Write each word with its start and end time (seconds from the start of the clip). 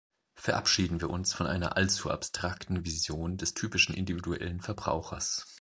Verabschieden 0.33 0.99
wir 0.99 1.11
uns 1.11 1.31
von 1.31 1.45
einer 1.45 1.77
allzu 1.77 2.09
abstrakten 2.09 2.85
Vision 2.85 3.37
des 3.37 3.53
typischen 3.53 3.93
individuellen 3.93 4.59
Verbrauchers. 4.59 5.45